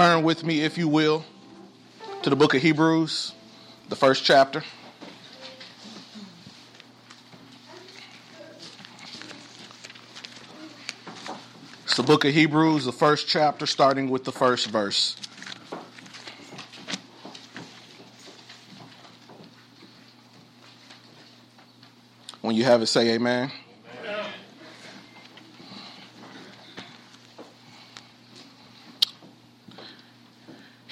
[0.00, 1.26] Turn with me, if you will,
[2.22, 3.34] to the book of Hebrews,
[3.90, 4.64] the first chapter.
[11.84, 15.16] It's the book of Hebrews, the first chapter, starting with the first verse.
[22.40, 23.52] When you have it, say amen.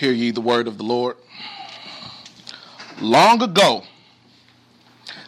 [0.08, 1.18] Hear ye the word of the Lord.
[2.98, 3.82] Long ago,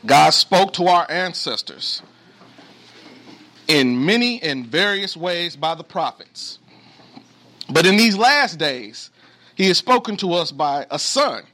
[0.07, 2.01] God spoke to our ancestors
[3.69, 6.61] in many and various ways by the prophets.
[7.69, 9.11] But in these last days,
[9.55, 11.45] he has spoken to us by a son,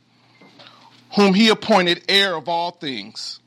[1.17, 3.41] whom he appointed heir of all things,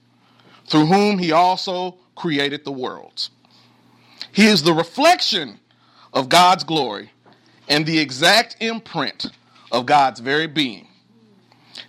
[0.67, 3.29] through whom he also created the worlds.
[4.33, 5.57] He is the reflection
[6.11, 7.11] of God's glory
[7.69, 9.31] and the exact imprint
[9.71, 10.87] of God's very being.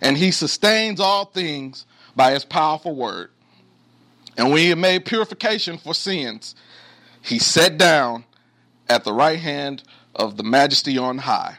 [0.01, 3.29] And he sustains all things by his powerful word.
[4.37, 6.55] And when he made purification for sins,
[7.21, 8.25] he sat down
[8.89, 9.83] at the right hand
[10.15, 11.57] of the majesty on high,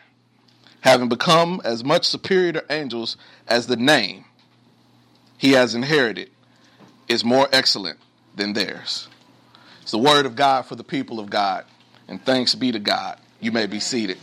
[0.81, 4.25] having become as much superior to angels as the name
[5.39, 6.31] he has inherited
[7.09, 7.99] is more excellent
[8.37, 9.09] than theirs.
[9.83, 11.65] It's the word of God for the people of God.
[12.09, 13.19] And thanks be to God.
[13.41, 14.19] You may be seated.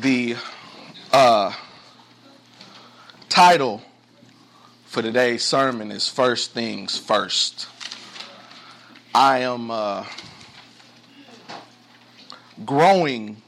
[0.00, 0.34] The
[1.12, 1.52] uh,
[3.28, 3.82] title
[4.86, 7.68] for today's sermon is First Things First.
[9.14, 10.06] I am uh,
[12.64, 13.42] growing,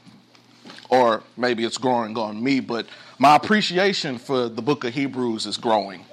[0.89, 2.85] or maybe it's growing on me, but
[3.17, 6.05] my appreciation for the book of Hebrews is growing.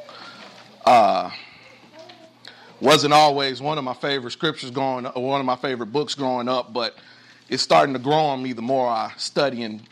[0.86, 1.28] Uh,
[2.80, 6.48] wasn't always one of my favorite scriptures growing up, one of my favorite books growing
[6.48, 6.96] up, but
[7.50, 9.83] it's starting to grow on me the more I study and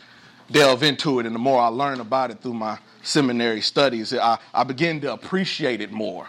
[0.51, 4.39] delve into it and the more I learn about it through my seminary studies, I,
[4.53, 6.29] I begin to appreciate it more.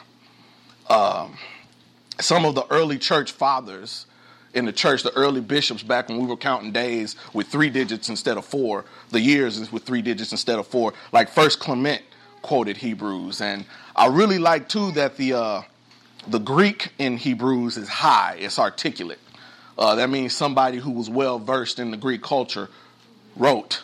[0.90, 1.38] Um,
[2.19, 4.06] some of the early church fathers
[4.53, 8.09] in the church, the early bishops back when we were counting days with three digits
[8.09, 12.02] instead of four, the years with three digits instead of four, like First Clement
[12.41, 13.41] quoted Hebrews.
[13.41, 13.66] And
[13.96, 15.62] I really like too that the, uh,
[16.28, 19.19] the Greek in Hebrews is high, it's articulate.
[19.78, 22.69] Uh, that means somebody who was well versed in the Greek culture
[23.38, 23.84] wrote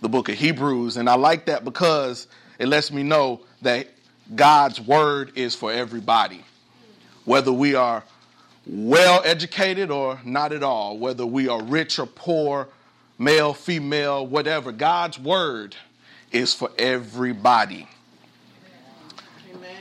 [0.00, 0.96] the book of Hebrews.
[0.96, 2.26] And I like that because
[2.58, 3.88] it lets me know that
[4.34, 6.44] God's word is for everybody.
[7.24, 8.04] Whether we are
[8.66, 12.68] well educated or not at all, whether we are rich or poor,
[13.18, 15.76] male, female, whatever, God's word
[16.30, 17.88] is for everybody.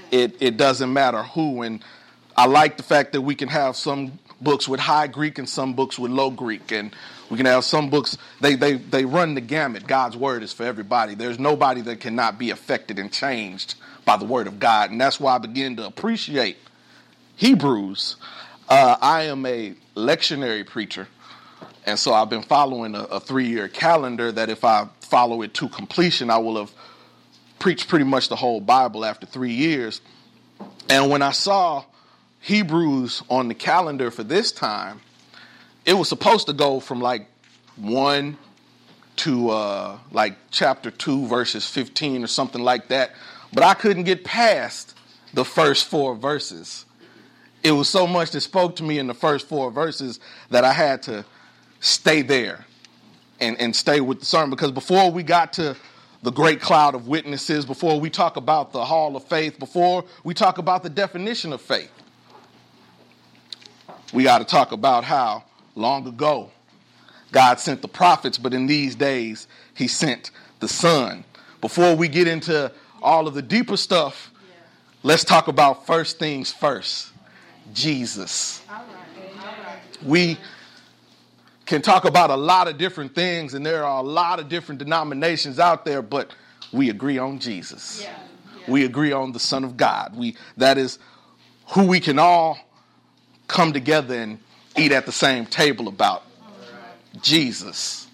[0.10, 1.64] It, it doesn't matter who.
[1.64, 1.84] And
[2.36, 5.74] I like the fact that we can have some books with high Greek and some
[5.74, 6.72] books with low Greek.
[6.72, 6.96] And
[7.30, 9.88] we can have some books, they, they, they run the gamut.
[9.88, 11.16] God's word is for everybody.
[11.16, 14.92] There's nobody that cannot be affected and changed by the word of God.
[14.92, 16.58] And that's why I begin to appreciate
[17.36, 18.16] Hebrews.
[18.70, 21.08] Uh, I am a lectionary preacher.
[21.86, 25.54] And so I've been following a, a three year calendar that if I follow it
[25.56, 26.72] to completion, I will have
[27.60, 30.02] preached pretty much the whole Bible after three years.
[30.90, 31.84] And when I saw
[32.42, 35.02] Hebrews on the calendar for this time,
[35.88, 37.28] it was supposed to go from like
[37.78, 38.38] 1
[39.16, 43.14] to uh, like chapter 2, verses 15 or something like that.
[43.54, 44.94] But I couldn't get past
[45.34, 46.86] the first four verses.
[47.64, 50.74] It was so much that spoke to me in the first four verses that I
[50.74, 51.26] had to
[51.80, 52.66] stay there
[53.40, 54.50] and, and stay with the sermon.
[54.50, 55.78] Because before we got to
[56.22, 60.34] the great cloud of witnesses, before we talk about the hall of faith, before we
[60.34, 61.92] talk about the definition of faith,
[64.14, 65.44] we got to talk about how
[65.78, 66.52] long ago.
[67.32, 71.24] God sent the prophets, but in these days, He sent the Son.
[71.62, 72.72] Before we get into
[73.02, 74.32] all of the deeper stuff,
[75.04, 77.12] let's talk about first things first
[77.74, 78.62] Jesus.
[80.06, 80.38] We
[81.66, 84.80] can talk about a lot of different things, and there are a lot of different
[84.80, 86.34] denominations out there, but
[86.72, 88.02] we agree on Jesus.
[88.02, 88.18] Yeah.
[88.60, 88.72] Yeah.
[88.72, 90.16] We agree on the Son of God.
[90.16, 91.00] We that is
[91.70, 92.58] who we can all
[93.48, 94.40] come together and
[94.78, 96.24] eat at the same table about
[97.22, 98.08] Jesus,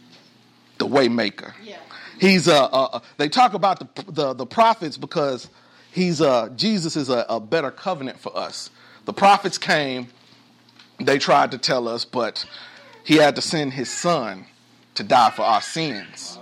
[0.77, 1.54] the waymaker.
[1.63, 1.77] Yeah.
[2.19, 5.50] He's a, a, a, they talk about the, the, the prophets because
[5.92, 8.69] he's a, Jesus is a, a better covenant for us.
[9.06, 10.07] The prophets came,
[11.00, 12.45] they tried to tell us, but
[13.04, 14.45] he had to send his son
[14.95, 16.38] to die for our sins.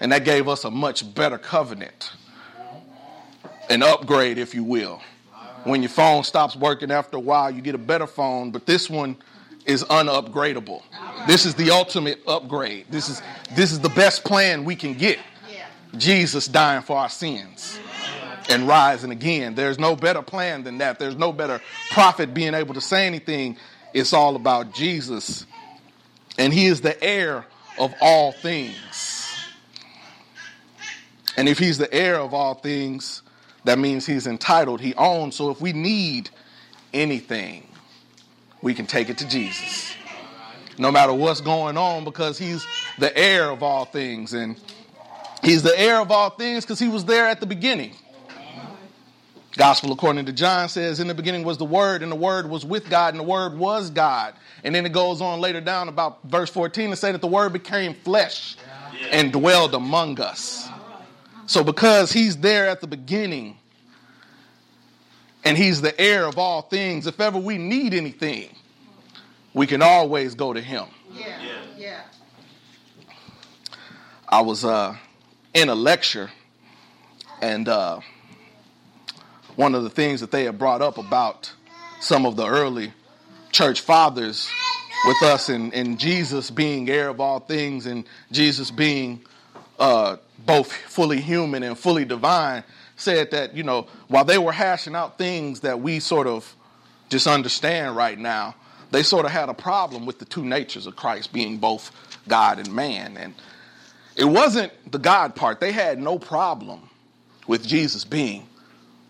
[0.00, 2.12] And that gave us a much better covenant,
[3.70, 5.00] an upgrade, if you will.
[5.64, 8.88] When your phone stops working after a while, you get a better phone, but this
[8.88, 9.16] one
[9.66, 10.82] is unupgradable.
[11.26, 12.86] This is the ultimate upgrade.
[12.90, 13.22] This is
[13.54, 15.18] this is the best plan we can get.
[15.96, 17.78] Jesus dying for our sins
[18.48, 19.54] and rising again.
[19.54, 20.98] There's no better plan than that.
[20.98, 21.60] There's no better
[21.92, 23.56] prophet being able to say anything.
[23.92, 25.46] It's all about Jesus.
[26.36, 27.46] And he is the heir
[27.78, 29.54] of all things.
[31.36, 33.22] And if he's the heir of all things,
[33.64, 35.36] that means he's entitled, he owns.
[35.36, 36.30] So if we need
[36.92, 37.66] anything,
[38.62, 39.94] we can take it to Jesus.
[40.78, 42.66] No matter what's going on, because he's
[42.98, 44.32] the heir of all things.
[44.32, 44.60] And
[45.42, 47.92] he's the heir of all things because he was there at the beginning.
[49.56, 52.64] Gospel according to John says, In the beginning was the Word, and the Word was
[52.64, 54.34] with God, and the Word was God.
[54.64, 57.52] And then it goes on later down about verse 14 to say that the Word
[57.52, 58.56] became flesh
[59.12, 60.68] and dwelled among us.
[61.46, 63.58] So, because He's there at the beginning,
[65.44, 68.54] and He's the heir of all things, if ever we need anything,
[69.52, 70.86] we can always go to Him.
[71.12, 71.38] Yeah.
[71.76, 72.00] Yeah.
[74.28, 74.96] I was uh,
[75.52, 76.30] in a lecture,
[77.40, 78.00] and uh,
[79.56, 81.52] one of the things that they had brought up about
[82.00, 82.92] some of the early
[83.52, 84.50] church fathers
[85.06, 89.22] with us and, and Jesus being heir of all things and Jesus being
[89.78, 90.16] uh,
[90.46, 92.64] both fully human and fully divine
[92.96, 96.54] said that, you know, while they were hashing out things that we sort of
[97.08, 98.54] just understand right now,
[98.90, 101.90] they sort of had a problem with the two natures of Christ being both
[102.28, 103.16] God and man.
[103.16, 103.34] And
[104.16, 105.60] it wasn't the God part.
[105.60, 106.88] They had no problem
[107.46, 108.46] with Jesus being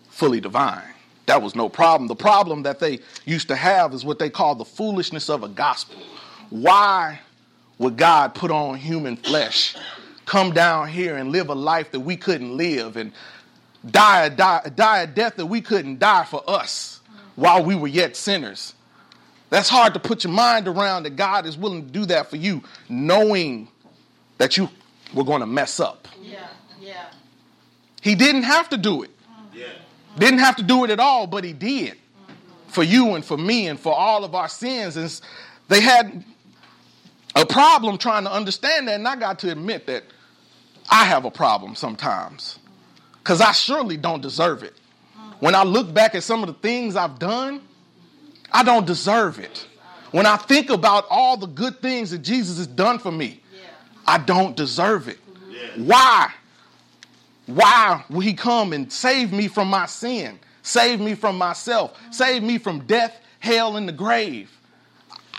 [0.09, 0.83] fully divine.
[1.27, 2.07] That was no problem.
[2.07, 5.47] The problem that they used to have is what they call the foolishness of a
[5.47, 6.01] gospel.
[6.49, 7.19] Why
[7.77, 9.75] would God put on human flesh,
[10.25, 13.11] come down here and live a life that we couldn't live, and
[13.89, 17.01] die a, die, die a death that we couldn't die for us
[17.35, 18.73] while we were yet sinners?
[19.49, 22.35] That's hard to put your mind around that God is willing to do that for
[22.35, 23.67] you, knowing
[24.37, 24.69] that you
[25.13, 26.07] were going to mess up.
[26.21, 26.47] Yeah,
[26.81, 27.05] yeah.
[28.01, 29.11] He didn't have to do it.
[29.53, 29.67] Yeah.
[30.17, 31.95] Didn't have to do it at all, but he did
[32.67, 34.97] for you and for me and for all of our sins.
[34.97, 35.21] And
[35.69, 36.23] they had
[37.35, 38.95] a problem trying to understand that.
[38.95, 40.03] And I got to admit that
[40.89, 42.59] I have a problem sometimes
[43.19, 44.73] because I surely don't deserve it.
[45.39, 47.61] When I look back at some of the things I've done,
[48.51, 49.67] I don't deserve it.
[50.11, 53.41] When I think about all the good things that Jesus has done for me,
[54.07, 55.19] I don't deserve it.
[55.75, 56.31] Why?
[57.47, 60.39] Why will he come and save me from my sin?
[60.63, 61.99] Save me from myself?
[62.11, 64.49] Save me from death, hell, and the grave?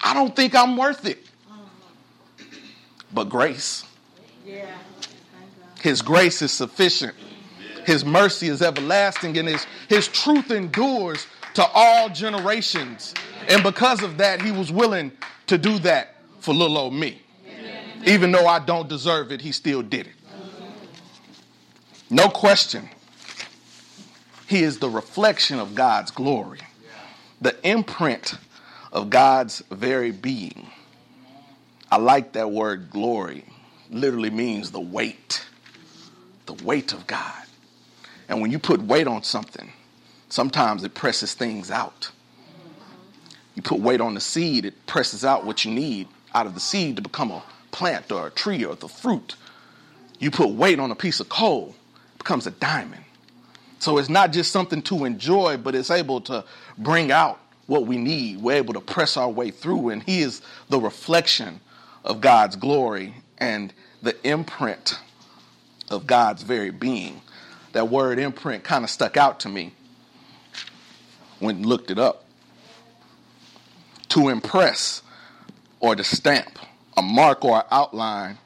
[0.04, 1.24] I don't think I'm worth it.
[1.24, 2.44] Mm-hmm.
[3.12, 3.84] But grace.
[5.80, 7.14] His grace is sufficient.
[7.84, 13.14] His mercy is everlasting, and his, his truth endures to all generations.
[13.48, 15.12] And because of that, he was willing
[15.46, 17.22] to do that for little old me.
[18.04, 20.12] Even though I don't deserve it, he still did it.
[22.10, 22.88] No question.
[24.46, 26.60] He is the reflection of God's glory,
[27.40, 28.34] the imprint
[28.92, 30.70] of God's very being.
[31.90, 33.44] I like that word glory.
[33.90, 35.44] Literally means the weight,
[36.46, 37.44] the weight of God.
[38.28, 39.72] And when you put weight on something,
[40.28, 42.10] sometimes it presses things out.
[43.54, 46.60] You put weight on the seed, it presses out what you need out of the
[46.60, 49.36] seed to become a plant or a tree or the fruit.
[50.18, 51.74] You put weight on a piece of coal,
[52.14, 53.04] it becomes a diamond.
[53.78, 56.44] So it's not just something to enjoy, but it's able to
[56.78, 58.40] bring out what we need.
[58.40, 61.60] We're able to press our way through, and He is the reflection
[62.04, 63.72] of God's glory and
[64.02, 64.98] the imprint
[65.90, 67.20] of God's very being.
[67.72, 69.72] That word imprint kind of stuck out to me
[71.38, 72.24] when looked it up.
[74.10, 75.02] To impress
[75.80, 76.58] or to stamp,
[76.96, 78.38] a mark or outline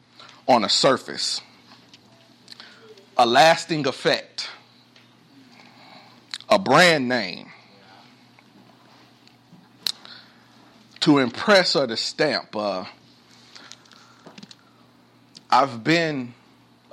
[0.49, 1.41] on a surface
[3.21, 4.49] a lasting effect,
[6.49, 7.53] a brand name,
[11.01, 12.57] to impress or to stamp.
[12.57, 12.87] Uh,
[15.51, 16.33] I've been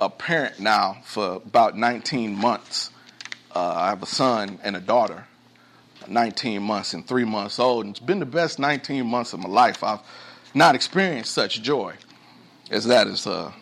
[0.00, 2.90] a parent now for about 19 months.
[3.54, 5.26] Uh, I have a son and a daughter,
[6.06, 9.48] 19 months and three months old, and it's been the best 19 months of my
[9.48, 9.82] life.
[9.82, 10.00] I've
[10.54, 11.94] not experienced such joy
[12.70, 13.52] as that uh,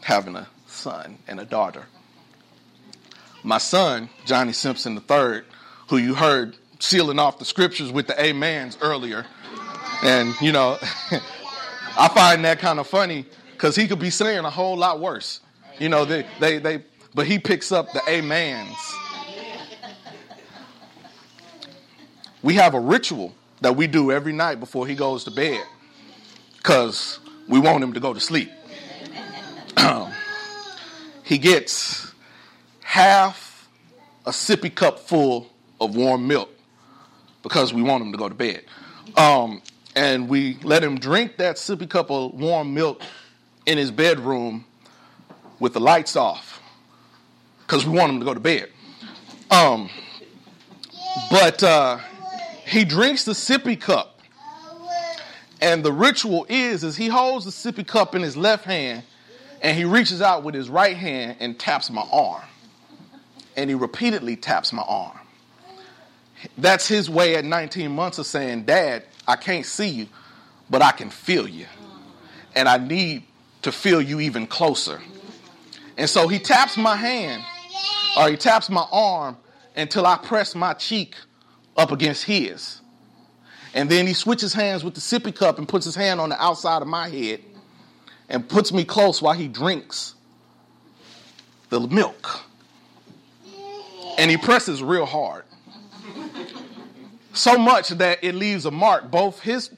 [0.00, 1.86] having a son and a daughter
[3.46, 5.42] my son, Johnny Simpson III,
[5.88, 9.24] who you heard sealing off the scriptures with the amens earlier.
[10.02, 10.78] And, you know,
[11.96, 15.40] I find that kind of funny because he could be saying a whole lot worse.
[15.78, 16.82] You know, they, they, they,
[17.14, 18.76] but he picks up the amens.
[22.42, 25.64] we have a ritual that we do every night before he goes to bed
[26.56, 27.18] because
[27.48, 28.50] we want him to go to sleep.
[31.24, 32.12] he gets
[32.82, 33.68] half
[34.24, 36.50] a sippy cup full of warm milk
[37.42, 38.62] because we want him to go to bed.
[39.16, 39.60] Um,
[39.94, 43.02] and we let him drink that sippy cup of warm milk
[43.66, 44.64] in his bedroom
[45.58, 46.60] with the lights off
[47.66, 48.68] because we want him to go to bed.
[49.50, 49.90] Um,
[51.30, 51.98] but uh,
[52.66, 54.20] he drinks the sippy cup,
[55.60, 59.02] and the ritual is is he holds the sippy cup in his left hand,
[59.62, 62.42] and he reaches out with his right hand and taps my arm,
[63.56, 65.18] and he repeatedly taps my arm.
[66.58, 70.08] That's his way at 19 months of saying, "Dad, I can't see you,
[70.68, 71.66] but I can feel you,
[72.54, 73.24] and I need
[73.62, 75.00] to feel you even closer."
[75.96, 77.42] And so he taps my hand,
[78.18, 79.36] or he taps my arm
[79.74, 81.16] until I press my cheek
[81.76, 82.80] up against his.
[83.74, 86.42] And then he switches hands with the sippy cup and puts his hand on the
[86.42, 87.40] outside of my head
[88.28, 90.14] and puts me close while he drinks
[91.68, 92.40] the milk.
[94.18, 95.44] And he presses real hard.
[97.34, 99.70] So much that it leaves a mark, both his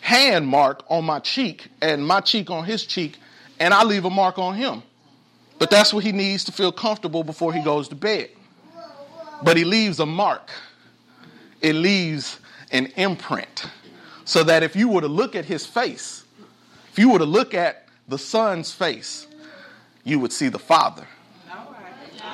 [0.00, 3.16] hand mark on my cheek and my cheek on his cheek,
[3.58, 4.82] and I leave a mark on him.
[5.58, 8.30] But that's what he needs to feel comfortable before he goes to bed.
[9.42, 10.50] But he leaves a mark,
[11.60, 12.38] it leaves
[12.70, 13.66] an imprint.
[14.24, 16.24] So that if you were to look at his face,
[16.90, 19.26] if you were to look at the son's face,
[20.02, 21.06] you would see the father.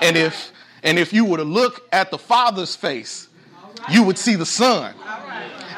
[0.00, 0.52] And if
[0.82, 3.28] and if you were to look at the father's face,
[3.90, 4.94] you would see the son.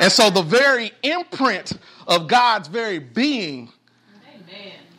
[0.01, 1.73] And so the very imprint
[2.07, 3.71] of God's very being,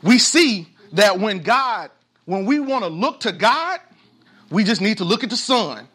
[0.06, 1.90] we see that when God,
[2.26, 3.80] when we want to look to God,
[4.52, 5.88] we just need to look at the son.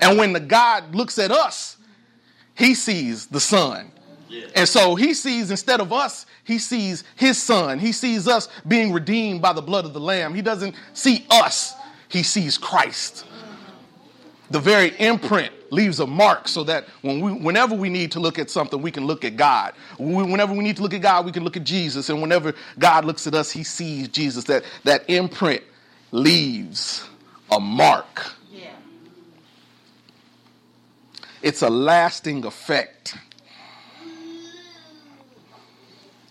[0.00, 1.76] And when the God looks at us,
[2.56, 3.92] he sees the son.
[4.56, 7.78] And so he sees instead of us, he sees his son.
[7.78, 10.34] He sees us being redeemed by the blood of the lamb.
[10.34, 11.74] He doesn't see us,
[12.08, 13.24] he sees Christ.
[14.50, 18.38] The very imprint leaves a mark so that when we, whenever we need to look
[18.38, 19.74] at something, we can look at God.
[19.98, 22.08] Whenever we need to look at God, we can look at Jesus.
[22.08, 24.44] And whenever God looks at us, he sees Jesus.
[24.44, 25.62] That, that imprint
[26.12, 27.06] leaves
[27.50, 28.32] a mark.
[28.50, 28.70] Yeah.
[31.42, 33.16] It's a lasting effect.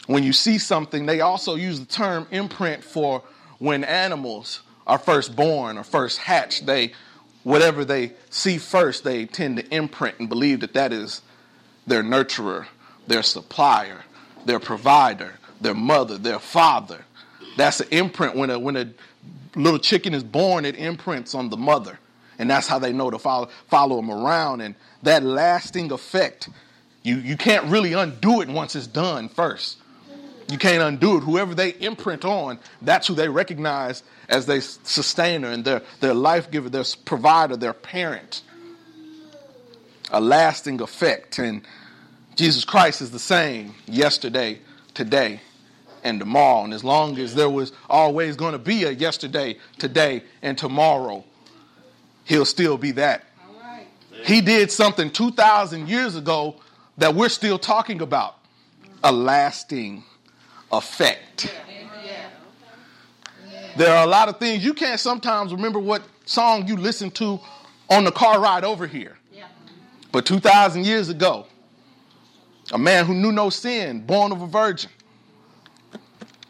[0.08, 3.24] When you see something, they also use the term imprint for
[3.60, 6.66] when animals are first born or first hatched.
[6.66, 6.94] They,
[7.44, 11.22] whatever they see first, they tend to imprint and believe that that is
[11.86, 12.68] their nurturer,
[13.08, 14.04] their supplier,
[14.46, 17.06] their provider, their mother, their father.
[17.58, 18.36] That's an imprint.
[18.36, 18.90] When a, when a
[19.56, 22.00] little chicken is born, it imprints on the mother.
[22.40, 24.62] And that's how they know to follow, follow them around.
[24.62, 26.50] And that lasting effect,
[27.04, 29.78] you, you can't really undo it once it's done first.
[30.50, 31.22] You can't undo it.
[31.22, 36.52] Whoever they imprint on, that's who they recognize as their sustainer and their, their life
[36.52, 38.42] giver, their provider, their parent.
[40.12, 41.40] A lasting effect.
[41.40, 41.62] And
[42.36, 44.60] Jesus Christ is the same yesterday,
[44.94, 45.42] today,
[46.04, 46.64] and tomorrow.
[46.64, 51.24] And as long as there was always going to be a yesterday, today, and tomorrow,
[52.26, 53.26] he'll still be that.
[54.24, 56.56] He did something 2,000 years ago
[56.98, 58.38] that we're still talking about
[59.04, 60.04] a lasting
[60.74, 61.54] effect.
[63.76, 67.40] There are a lot of things you can't sometimes remember what song you listened to
[67.90, 69.18] on the car ride over here.
[70.12, 71.48] But 2,000 years ago,
[72.72, 74.92] a man who knew no sin, born of a virgin,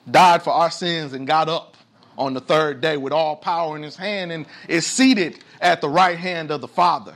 [0.10, 1.77] died for our sins and got up
[2.18, 5.88] on the third day with all power in his hand and is seated at the
[5.88, 7.15] right hand of the Father.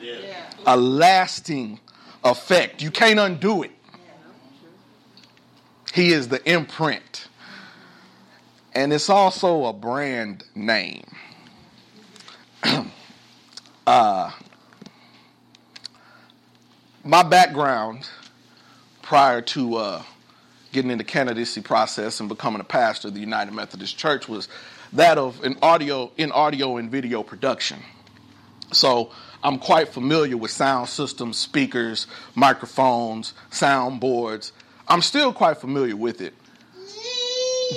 [0.00, 0.14] Yeah.
[0.22, 0.46] Yeah.
[0.66, 1.80] A lasting
[2.22, 2.82] effect.
[2.82, 3.72] You can't undo it.
[5.92, 7.28] He is the imprint.
[8.72, 11.04] And it's also a brand name.
[13.86, 14.30] uh,
[17.02, 18.08] my background
[19.02, 20.02] prior to uh,
[20.72, 24.48] getting into candidacy process and becoming a pastor of the United Methodist Church was
[24.92, 27.80] that of an audio in audio and video production.
[28.72, 29.10] So
[29.42, 34.52] I'm quite familiar with sound systems, speakers, microphones, sound boards.
[34.90, 36.34] I'm still quite familiar with it.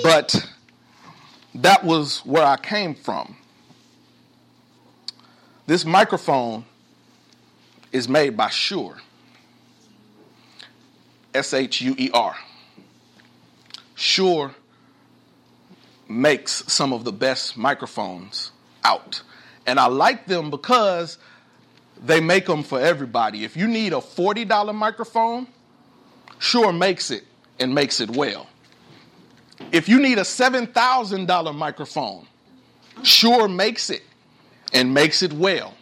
[0.02, 0.48] But
[1.54, 3.36] that was where I came from.
[5.66, 6.64] This microphone
[7.92, 8.96] is made by Shure.
[11.32, 12.34] S H U E R.
[13.94, 14.52] Shure
[16.08, 18.50] makes some of the best microphones
[18.82, 19.22] out.
[19.68, 21.18] And I like them because
[22.04, 23.44] they make them for everybody.
[23.44, 25.46] If you need a $40 microphone,
[26.44, 27.24] Shure makes it
[27.58, 28.46] and makes it well.
[29.72, 32.26] If you need a $7,000 microphone,
[33.02, 34.02] Shure makes it
[34.74, 35.74] and makes it well.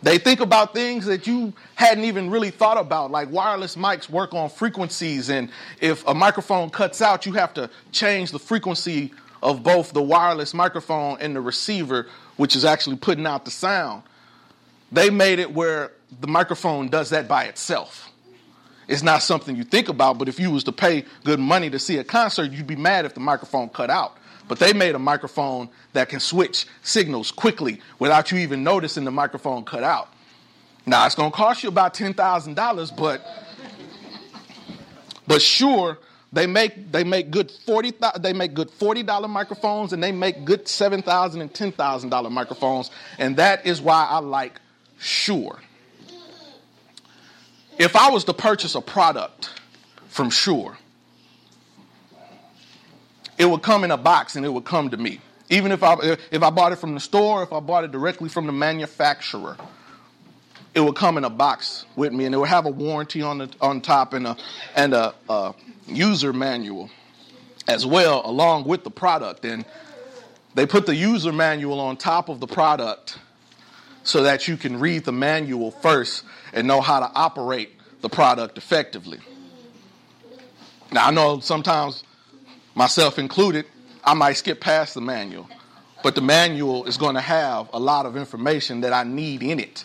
[0.00, 4.32] They think about things that you hadn't even really thought about, like wireless mics work
[4.32, 5.50] on frequencies, and
[5.80, 9.12] if a microphone cuts out, you have to change the frequency
[9.42, 14.04] of both the wireless microphone and the receiver, which is actually putting out the sound.
[14.92, 18.08] They made it where the microphone does that by itself.
[18.88, 21.78] It's not something you think about, but if you was to pay good money to
[21.78, 24.16] see a concert, you'd be mad if the microphone cut out.
[24.48, 29.10] But they made a microphone that can switch signals quickly without you even noticing the
[29.10, 30.08] microphone cut out.
[30.86, 33.20] Now it's to cost you about ten thousand dollars, but
[35.26, 35.98] but Shure
[36.32, 40.46] they make they make good forty they make good forty dollar microphones and they make
[40.46, 44.58] good seven thousand and ten thousand dollar microphones, and that is why I like
[44.98, 45.58] Shure.
[47.78, 49.50] If I was to purchase a product
[50.08, 50.76] from Shure,
[53.38, 55.20] it would come in a box and it would come to me.
[55.48, 55.94] Even if I
[56.30, 59.56] if I bought it from the store, if I bought it directly from the manufacturer,
[60.74, 63.38] it would come in a box with me, and it would have a warranty on
[63.38, 64.36] the on top and a
[64.74, 65.54] and a, a
[65.86, 66.90] user manual
[67.68, 69.44] as well, along with the product.
[69.44, 69.64] And
[70.54, 73.18] they put the user manual on top of the product
[74.08, 76.24] so that you can read the manual first
[76.54, 79.18] and know how to operate the product effectively.
[80.90, 82.04] Now I know sometimes
[82.74, 83.66] myself included,
[84.02, 85.46] I might skip past the manual.
[86.02, 89.60] But the manual is going to have a lot of information that I need in
[89.60, 89.84] it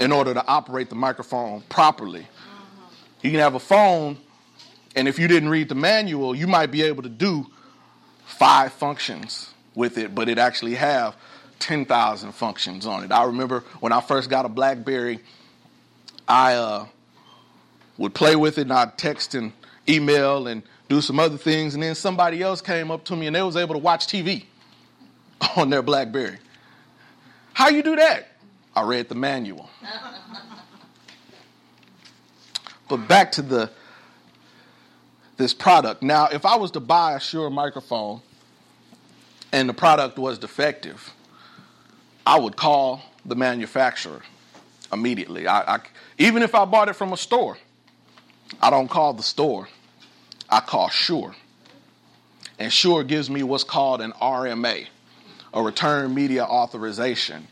[0.00, 2.26] in order to operate the microphone properly.
[3.20, 4.18] You can have a phone,
[4.96, 7.46] and if you didn't read the manual, you might be able to do
[8.24, 11.14] five functions with it, but it actually have
[11.62, 13.12] 10,000 functions on it.
[13.12, 15.20] I remember when I first got a Blackberry,
[16.26, 16.86] I uh,
[17.96, 19.52] would play with it and I'd text and
[19.88, 23.36] email and do some other things, and then somebody else came up to me and
[23.36, 24.44] they was able to watch TV
[25.56, 26.38] on their BlackBerry.
[27.54, 28.28] How you do that?
[28.74, 29.70] I read the manual.
[32.88, 33.70] but back to the
[35.36, 36.02] this product.
[36.02, 38.20] Now, if I was to buy a Shure microphone
[39.50, 41.12] and the product was defective,
[42.26, 44.22] I would call the manufacturer
[44.92, 45.46] immediately.
[45.46, 45.80] I, I,
[46.18, 47.58] even if I bought it from a store,
[48.60, 49.68] I don't call the store.
[50.48, 51.34] I call Shure.
[52.58, 54.86] And Shure gives me what's called an RMA,
[55.54, 57.48] a return media authorization.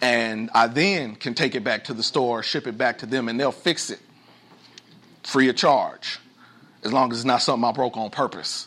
[0.00, 3.28] And I then can take it back to the store, ship it back to them,
[3.28, 4.00] and they'll fix it
[5.22, 6.18] free of charge,
[6.82, 8.66] as long as it's not something I broke on purpose.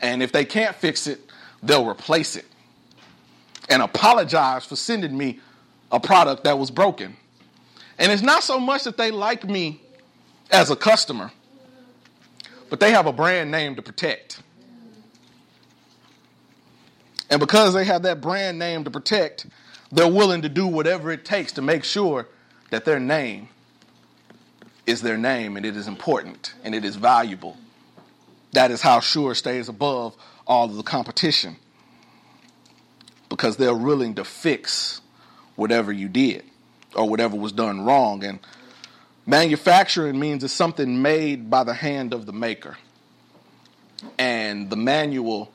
[0.00, 1.20] And if they can't fix it,
[1.62, 2.44] they'll replace it
[3.68, 5.40] and apologize for sending me
[5.90, 7.16] a product that was broken.
[7.98, 9.80] And it's not so much that they like me
[10.50, 11.32] as a customer,
[12.68, 14.42] but they have a brand name to protect.
[17.30, 19.46] And because they have that brand name to protect,
[19.90, 22.28] they're willing to do whatever it takes to make sure
[22.70, 23.48] that their name
[24.86, 27.56] is their name and it is important and it is valuable.
[28.52, 31.56] That is how Shure stays above all of the competition
[33.36, 35.00] because they're willing to fix
[35.56, 36.44] whatever you did
[36.94, 38.24] or whatever was done wrong.
[38.24, 38.38] And
[39.26, 42.76] Manufacturing means it's something made by the hand of the maker.
[44.18, 45.52] And the manual,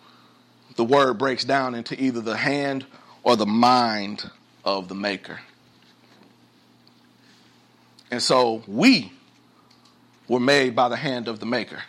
[0.76, 2.86] the word breaks down into either the hand
[3.24, 4.30] or the mind
[4.66, 5.40] of the maker.
[8.12, 9.14] And so we
[10.28, 11.82] were made by the hand of the maker.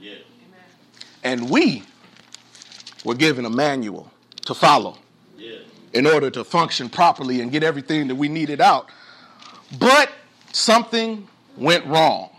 [0.00, 0.14] Yeah.
[1.22, 1.82] And we
[3.04, 4.10] were given a manual
[4.46, 4.96] to follow.
[5.92, 8.88] In order to function properly and get everything that we needed out.
[9.78, 10.10] But
[10.52, 12.30] something went wrong.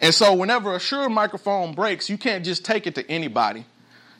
[0.00, 3.64] And so, whenever a Shure microphone breaks, you can't just take it to anybody.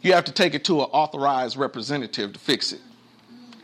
[0.03, 2.81] You have to take it to an authorized representative to fix it.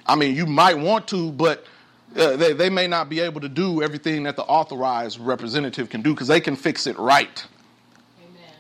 [0.07, 1.65] I mean, you might want to, but
[2.17, 6.03] uh, they, they may not be able to do everything that the authorized representative can
[6.03, 7.47] do because they can fix it right.
[8.19, 8.51] Amen.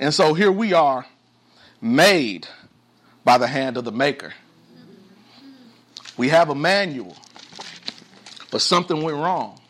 [0.00, 1.06] And so here we are,
[1.80, 2.48] made
[3.24, 4.32] by the hand of the maker.
[6.16, 7.16] We have a manual
[8.56, 9.60] but something went wrong.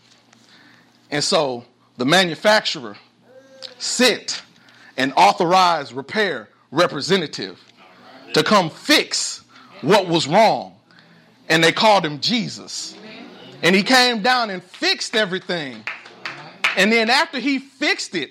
[1.11, 1.65] And so
[1.97, 2.97] the manufacturer
[3.79, 4.43] sent
[4.97, 7.61] an authorized repair representative
[8.35, 9.43] to come fix
[9.81, 10.75] what was wrong.
[11.49, 12.97] And they called him Jesus.
[13.63, 15.83] And he came down and fixed everything.
[16.77, 18.31] And then after he fixed it,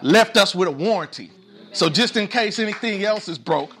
[0.00, 1.30] left us with a warranty.
[1.72, 3.74] So just in case anything else is broke,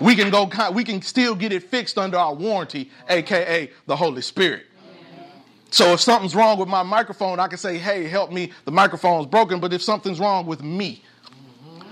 [0.00, 4.22] we can go we can still get it fixed under our warranty, aka the Holy
[4.22, 4.66] Spirit.
[5.70, 9.26] So if something's wrong with my microphone, I can say, hey, help me, the microphone's
[9.26, 9.60] broken.
[9.60, 11.02] But if something's wrong with me,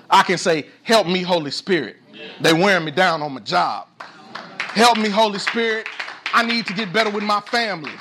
[0.09, 1.97] I can say, help me, Holy Spirit.
[2.41, 3.89] They wearing me down on my job.
[4.61, 5.87] Help me, Holy Spirit.
[6.33, 7.93] I need to get better with my family.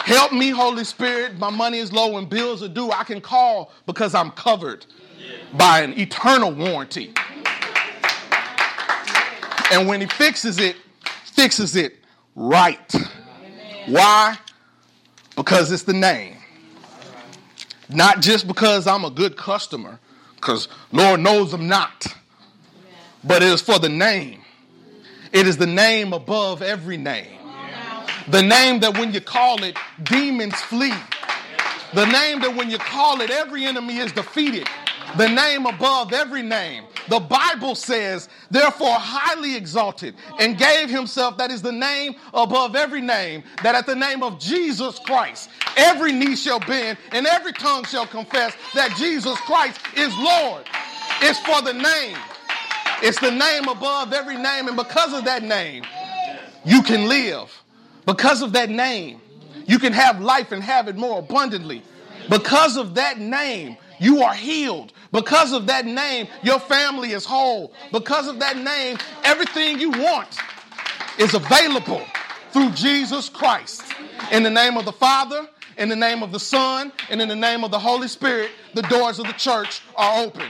[0.00, 1.38] Help me, Holy Spirit.
[1.38, 2.90] My money is low and bills are due.
[2.90, 4.84] I can call because I'm covered
[5.54, 7.14] by an eternal warranty.
[9.72, 10.76] And when he fixes it,
[11.24, 11.96] fixes it
[12.34, 12.94] right.
[13.86, 14.36] Why?
[15.36, 16.36] Because it's the name.
[17.88, 19.98] Not just because I'm a good customer,
[20.36, 22.06] because Lord knows I'm not,
[23.22, 24.40] but it is for the name.
[25.32, 27.38] It is the name above every name.
[28.28, 30.94] The name that when you call it, demons flee.
[31.92, 34.68] The name that when you call it, every enemy is defeated.
[35.16, 36.84] The name above every name.
[37.08, 43.00] The Bible says, therefore, highly exalted, and gave himself, that is the name above every
[43.00, 47.84] name, that at the name of Jesus Christ, every knee shall bend and every tongue
[47.84, 50.64] shall confess that Jesus Christ is Lord.
[51.20, 52.16] It's for the name.
[53.02, 55.84] It's the name above every name, and because of that name,
[56.64, 57.50] you can live.
[58.06, 59.20] Because of that name,
[59.66, 61.82] you can have life and have it more abundantly.
[62.30, 64.92] Because of that name, you are healed.
[65.12, 67.72] Because of that name, your family is whole.
[67.92, 70.38] Because of that name, everything you want
[71.18, 72.02] is available
[72.50, 73.82] through Jesus Christ.
[74.32, 77.36] In the name of the Father, in the name of the Son, and in the
[77.36, 80.48] name of the Holy Spirit, the doors of the church are open.